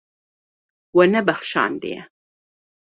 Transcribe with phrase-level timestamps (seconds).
[0.95, 2.01] We nebexşandiye.